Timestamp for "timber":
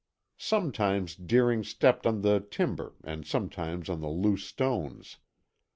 2.39-2.95